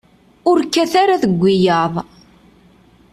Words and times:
Ur 0.49 0.57
kkat 0.65 0.93
ara 1.01 1.21
deg 1.23 1.33
wiyaḍ. 1.39 1.93